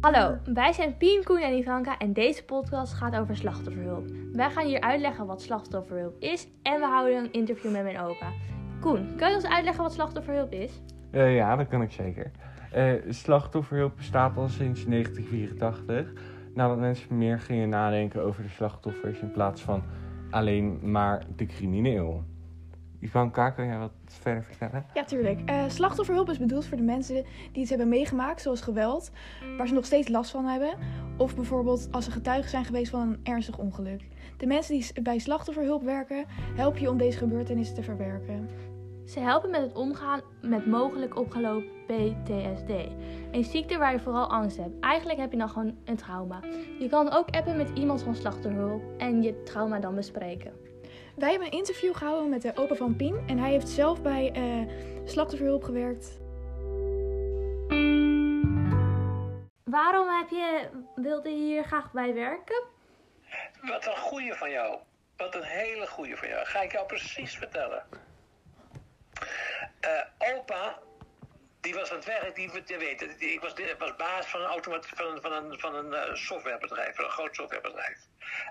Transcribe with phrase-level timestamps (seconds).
[0.00, 4.08] Hallo, wij zijn Pien, Koen en Ivanka en deze podcast gaat over slachtofferhulp.
[4.32, 8.32] Wij gaan hier uitleggen wat slachtofferhulp is en we houden een interview met mijn opa.
[8.80, 10.82] Koen, kun je ons uitleggen wat slachtofferhulp is?
[11.12, 12.30] Uh, ja, dat kan ik zeker.
[12.76, 16.12] Uh, slachtofferhulp bestaat al sinds 1984.
[16.54, 19.82] Nadat mensen meer gingen nadenken over de slachtoffers in plaats van
[20.30, 22.24] alleen maar de crimineel.
[23.00, 24.84] Ivanka, kan jij wat verder vertellen?
[24.94, 25.50] Ja, tuurlijk.
[25.50, 29.10] Uh, slachtofferhulp is bedoeld voor de mensen die iets hebben meegemaakt, zoals geweld,
[29.56, 30.78] waar ze nog steeds last van hebben.
[31.16, 34.02] Of bijvoorbeeld als ze getuigen zijn geweest van een ernstig ongeluk.
[34.36, 36.24] De mensen die bij slachtofferhulp werken,
[36.56, 38.48] helpen je om deze gebeurtenissen te verwerken.
[39.04, 42.70] Ze helpen met het omgaan met mogelijk opgelopen PTSD.
[43.30, 44.80] Een ziekte waar je vooral angst hebt.
[44.80, 46.40] Eigenlijk heb je dan gewoon een trauma.
[46.78, 50.52] Je kan ook appen met iemand van slachtofferhulp en je trauma dan bespreken.
[51.20, 54.32] Wij hebben een interview gehouden met de opa van Pien en hij heeft zelf bij
[54.36, 54.68] uh,
[55.04, 56.18] slachtofferhulp gewerkt.
[59.64, 62.62] Waarom heb je, wilde je hier graag bij werken?
[63.60, 64.78] Wat een goeie van jou.
[65.16, 66.46] Wat een hele goeie van jou.
[66.46, 67.84] Ga ik jou precies vertellen.
[69.80, 70.78] Uh, opa,
[71.60, 74.86] die was aan het werk, die, je weet, ik was, was baas van een, automat,
[74.86, 77.98] van, van een, van een uh, softwarebedrijf, van een groot softwarebedrijf.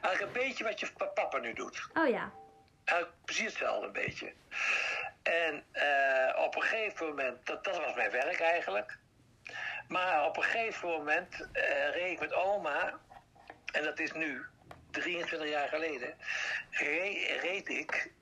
[0.00, 1.88] Eigenlijk een beetje wat je papa nu doet.
[1.94, 2.32] Oh ja.
[2.92, 4.32] Uh, precies hetzelfde een beetje.
[5.22, 8.98] En uh, op een gegeven moment, dat, dat was mijn werk eigenlijk.
[9.88, 12.98] Maar op een gegeven moment uh, reed ik met oma,
[13.72, 14.44] en dat is nu
[14.90, 16.14] 23 jaar geleden,
[16.70, 18.12] reed, reed ik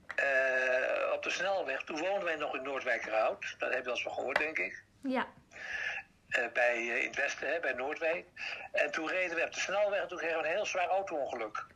[1.12, 1.82] op de snelweg.
[1.82, 3.54] Toen woonden wij nog in Noordwijkerhout.
[3.58, 4.82] Dat heb je wel eens van gehoord, denk ik.
[5.02, 5.26] Ja.
[6.52, 8.26] bij, in het westen, hè, bij Noordwijk.
[8.72, 11.66] En toen reden we op de snelweg en toen kregen we een heel zwaar auto-ongeluk.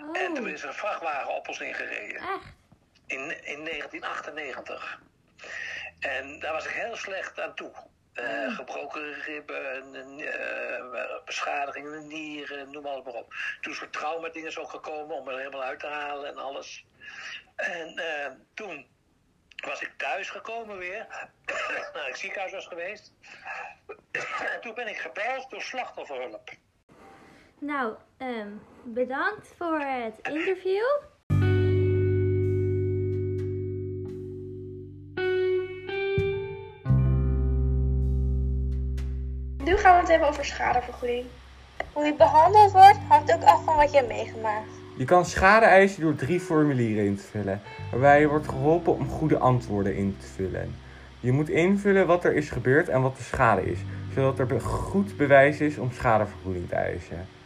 [0.00, 0.18] Oh.
[0.18, 2.16] En toen is er een vrachtwagen op ons ingereden.
[2.16, 2.52] Echt?
[3.06, 5.00] In, in 1998.
[5.98, 7.72] En daar was ik heel slecht aan toe.
[8.14, 8.54] Uh, oh.
[8.54, 13.34] Gebroken ribben, uh, beschadigingen in de nieren, noem alles maar op.
[13.60, 16.84] Toen is er trauma dingen ook gekomen om er helemaal uit te halen en alles.
[17.56, 18.86] En uh, toen
[19.56, 21.06] was ik thuis gekomen weer.
[21.94, 23.12] naar het ziekenhuis was geweest.
[24.52, 26.50] en toen ben ik gebeld door slachtofferhulp.
[27.64, 30.84] Nou, um, bedankt voor het interview.
[39.64, 41.24] Nu gaan we het hebben over schadevergoeding.
[41.92, 44.70] Hoe je behandeld wordt, hangt ook af van wat je hebt meegemaakt.
[44.96, 49.08] Je kan schade eisen door drie formulieren in te vullen, waarbij je wordt geholpen om
[49.08, 50.74] goede antwoorden in te vullen.
[51.20, 53.78] Je moet invullen wat er is gebeurd en wat de schade is,
[54.14, 57.40] zodat er goed bewijs is om schadevergoeding te eisen.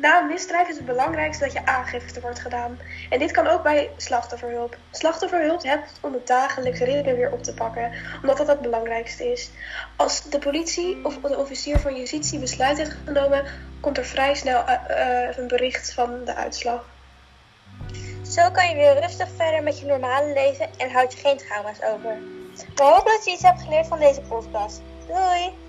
[0.00, 2.78] Na een misdrijf is het belangrijkste dat je aangifte wordt gedaan.
[3.10, 4.76] En dit kan ook bij slachtofferhulp.
[4.90, 7.92] Slachtofferhulp helpt om de dagelijkse ringen weer op te pakken,
[8.22, 9.50] omdat dat het belangrijkste is.
[9.96, 13.44] Als de politie of de officier van justitie besluit heeft genomen,
[13.80, 16.84] komt er vrij snel uh, uh, een bericht van de uitslag.
[18.22, 21.82] Zo kan je weer rustig verder met je normale leven en houd je geen trauma's
[21.82, 22.18] over.
[22.74, 24.80] We hopen dat je iets hebt geleerd van deze podcast.
[25.06, 25.67] Doei!